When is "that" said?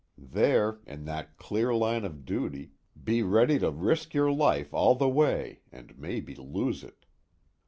1.05-1.37